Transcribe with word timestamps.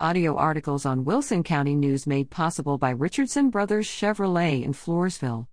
Audio 0.00 0.34
articles 0.34 0.84
on 0.84 1.04
Wilson 1.04 1.44
County 1.44 1.76
News 1.76 2.04
made 2.04 2.28
possible 2.28 2.78
by 2.78 2.90
Richardson 2.90 3.48
Brothers 3.48 3.86
Chevrolet 3.86 4.64
in 4.64 4.72
Floresville. 4.72 5.46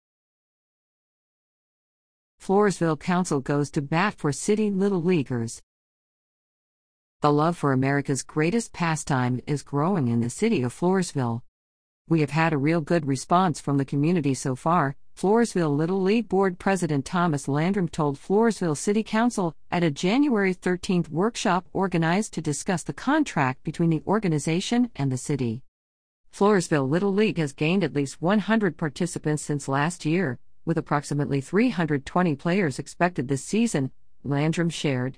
Floresville 2.42 3.00
Council 3.00 3.40
goes 3.40 3.70
to 3.70 3.84
bat 3.84 4.16
for 4.16 4.32
City 4.32 4.72
Little 4.72 5.04
Leaguers. 5.04 5.62
The 7.22 7.32
love 7.32 7.56
for 7.56 7.72
America's 7.72 8.24
greatest 8.24 8.74
pastime 8.74 9.42
is 9.46 9.62
growing 9.62 10.08
in 10.08 10.22
the 10.22 10.30
city 10.32 10.64
of 10.64 10.74
Floresville. 10.74 11.44
We 12.12 12.20
have 12.20 12.32
had 12.32 12.52
a 12.52 12.58
real 12.58 12.82
good 12.82 13.08
response 13.08 13.62
from 13.62 13.78
the 13.78 13.86
community 13.86 14.34
so 14.34 14.54
far, 14.54 14.98
Floresville 15.18 15.74
Little 15.74 16.02
League 16.02 16.28
Board 16.28 16.60
President 16.60 17.06
Thomas 17.06 17.48
Landrum 17.48 17.88
told 17.88 18.18
Floresville 18.18 18.76
City 18.76 19.02
Council 19.02 19.56
at 19.72 19.82
a 19.82 19.90
January 19.90 20.54
13th 20.54 21.08
workshop 21.08 21.70
organized 21.72 22.34
to 22.34 22.42
discuss 22.42 22.84
the 22.84 22.92
contract 22.92 23.64
between 23.64 23.90
the 23.90 24.04
organization 24.06 24.92
and 24.94 25.10
the 25.10 25.18
city. 25.18 25.64
Floresville 26.36 26.90
Little 26.90 27.14
League 27.14 27.38
has 27.38 27.54
gained 27.54 27.82
at 27.82 27.94
least 27.94 28.22
100 28.22 28.76
participants 28.76 29.44
since 29.44 29.70
last 29.70 30.06
year, 30.06 30.38
with 30.66 30.78
approximately 30.78 31.40
320 31.40 32.36
players 32.36 32.78
expected 32.78 33.30
this 33.30 33.46
season, 33.46 33.90
Landrum 34.26 34.70
shared. 34.70 35.18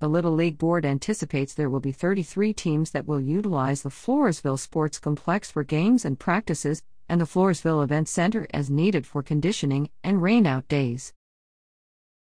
The 0.00 0.08
Little 0.08 0.32
League 0.32 0.58
Board 0.58 0.86
anticipates 0.86 1.54
there 1.54 1.68
will 1.68 1.80
be 1.80 1.90
33 1.90 2.52
teams 2.52 2.92
that 2.92 3.08
will 3.08 3.20
utilize 3.20 3.82
the 3.82 3.88
Floresville 3.88 4.58
Sports 4.58 5.00
Complex 5.00 5.50
for 5.50 5.64
games 5.64 6.04
and 6.04 6.16
practices, 6.16 6.84
and 7.08 7.20
the 7.20 7.24
Floresville 7.24 7.82
Event 7.82 8.08
Center 8.08 8.46
as 8.54 8.70
needed 8.70 9.08
for 9.08 9.24
conditioning 9.24 9.90
and 10.04 10.18
rainout 10.18 10.68
days. 10.68 11.14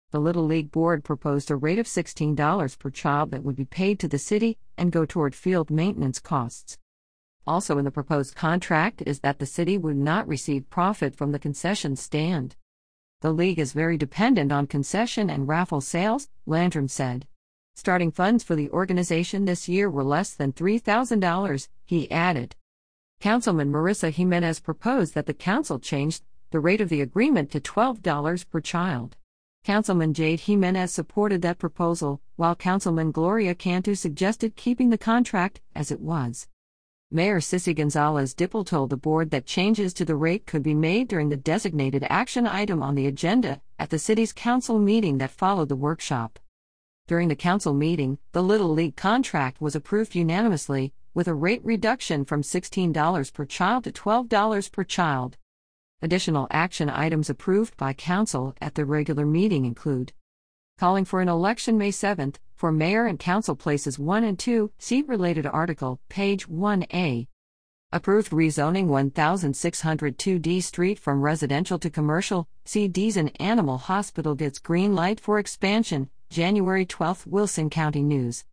The 0.09 0.19
Little 0.19 0.43
League 0.43 0.69
Board 0.69 1.05
proposed 1.05 1.49
a 1.49 1.55
rate 1.55 1.79
of 1.79 1.85
$16 1.85 2.77
per 2.77 2.89
child 2.89 3.31
that 3.31 3.43
would 3.43 3.55
be 3.55 3.63
paid 3.63 3.99
to 3.99 4.09
the 4.09 4.19
city 4.19 4.57
and 4.77 4.91
go 4.91 5.05
toward 5.05 5.33
field 5.33 5.71
maintenance 5.71 6.19
costs. 6.19 6.77
Also, 7.47 7.77
in 7.77 7.85
the 7.85 7.91
proposed 7.91 8.35
contract 8.35 9.01
is 9.05 9.21
that 9.21 9.39
the 9.39 9.45
city 9.45 9.77
would 9.77 9.95
not 9.95 10.27
receive 10.27 10.69
profit 10.69 11.15
from 11.15 11.31
the 11.31 11.39
concession 11.39 11.95
stand. 11.95 12.57
The 13.21 13.31
league 13.31 13.59
is 13.59 13.71
very 13.71 13.95
dependent 13.95 14.51
on 14.51 14.67
concession 14.67 15.29
and 15.29 15.47
raffle 15.47 15.79
sales, 15.79 16.27
Landrum 16.45 16.89
said. 16.89 17.27
Starting 17.75 18.11
funds 18.11 18.43
for 18.43 18.55
the 18.55 18.69
organization 18.69 19.45
this 19.45 19.67
year 19.69 19.89
were 19.89 20.03
less 20.03 20.33
than 20.33 20.53
$3,000, 20.53 21.67
he 21.85 22.11
added. 22.11 22.55
Councilman 23.19 23.71
Marissa 23.71 24.11
Jimenez 24.11 24.59
proposed 24.59 25.13
that 25.13 25.25
the 25.25 25.33
council 25.33 25.79
change 25.79 26.21
the 26.51 26.59
rate 26.59 26.81
of 26.81 26.89
the 26.89 27.01
agreement 27.01 27.49
to 27.51 27.61
$12 27.61 28.49
per 28.49 28.59
child. 28.59 29.15
Councilman 29.63 30.13
Jade 30.13 30.41
Jimenez 30.41 30.91
supported 30.91 31.41
that 31.43 31.59
proposal, 31.59 32.19
while 32.35 32.55
Councilman 32.55 33.11
Gloria 33.11 33.53
Cantu 33.53 33.93
suggested 33.95 34.55
keeping 34.55 34.89
the 34.89 34.97
contract 34.97 35.61
as 35.75 35.91
it 35.91 36.01
was. 36.01 36.47
Mayor 37.11 37.39
Cissy 37.39 37.73
Gonzalez 37.73 38.33
Dippel 38.33 38.65
told 38.65 38.89
the 38.89 38.97
board 38.97 39.31
that 39.31 39.45
changes 39.45 39.93
to 39.93 40.05
the 40.05 40.15
rate 40.15 40.45
could 40.45 40.63
be 40.63 40.73
made 40.73 41.07
during 41.07 41.29
the 41.29 41.37
designated 41.37 42.05
action 42.09 42.47
item 42.47 42.81
on 42.81 42.95
the 42.95 43.05
agenda 43.05 43.61
at 43.77 43.89
the 43.91 43.99
city's 43.99 44.33
council 44.33 44.79
meeting 44.79 45.19
that 45.19 45.29
followed 45.29 45.69
the 45.69 45.75
workshop. 45.75 46.39
During 47.11 47.27
the 47.27 47.35
council 47.35 47.73
meeting, 47.73 48.19
the 48.31 48.41
Little 48.41 48.69
League 48.69 48.95
contract 48.95 49.59
was 49.59 49.75
approved 49.75 50.15
unanimously, 50.15 50.93
with 51.13 51.27
a 51.27 51.33
rate 51.33 51.59
reduction 51.61 52.23
from 52.23 52.41
$16 52.41 53.33
per 53.33 53.43
child 53.43 53.83
to 53.83 53.91
$12 53.91 54.71
per 54.71 54.85
child. 54.85 55.35
Additional 56.01 56.47
action 56.51 56.89
items 56.89 57.29
approved 57.29 57.75
by 57.75 57.91
Council 57.91 58.55
at 58.61 58.75
the 58.75 58.85
regular 58.85 59.25
meeting 59.25 59.65
include 59.65 60.13
calling 60.79 61.03
for 61.03 61.19
an 61.19 61.27
election 61.27 61.77
May 61.77 61.91
7th 61.91 62.37
for 62.55 62.71
mayor 62.71 63.05
and 63.05 63.19
council 63.19 63.57
places 63.57 63.99
1 63.99 64.23
and 64.23 64.39
2, 64.39 64.71
see 64.79 65.01
related 65.01 65.45
article, 65.45 65.99
page 66.07 66.47
1A. 66.47 67.27
Approved 67.91 68.31
rezoning 68.31 68.87
1602 68.87 70.39
D 70.39 70.61
Street 70.61 70.97
from 70.97 71.21
residential 71.21 71.77
to 71.77 71.89
commercial, 71.89 72.47
see 72.63 72.87
Deason 72.87 73.35
Animal 73.37 73.79
Hospital 73.79 74.33
gets 74.33 74.59
green 74.59 74.95
light 74.95 75.19
for 75.19 75.39
expansion, 75.39 76.09
January 76.31 76.85
12 76.85 77.27
Wilson 77.27 77.69
County 77.69 78.01
News 78.01 78.45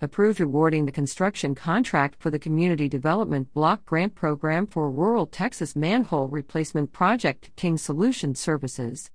approved 0.00 0.40
awarding 0.40 0.86
the 0.86 0.92
construction 0.92 1.52
contract 1.52 2.14
for 2.20 2.30
the 2.30 2.38
Community 2.38 2.88
Development 2.88 3.52
Block 3.52 3.84
Grant 3.84 4.14
Program 4.14 4.68
for 4.68 4.88
Rural 4.88 5.26
Texas 5.26 5.74
Manhole 5.74 6.28
Replacement 6.28 6.92
Project 6.92 7.50
King 7.56 7.76
Solution 7.76 8.36
Services. 8.36 9.10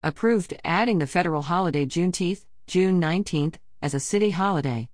Approved 0.01 0.55
adding 0.65 1.01
the 1.01 1.09
federal 1.09 1.43
holiday 1.43 1.85
Juneteenth, 1.85 2.45
June 2.69 3.01
19th, 3.01 3.57
as 3.83 3.95
a 3.95 4.01
city 4.01 4.31
holiday. 4.31 4.89